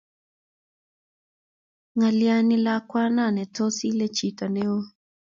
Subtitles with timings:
[1.95, 4.77] Ng'alalin lakwana ne tos ile chi neo.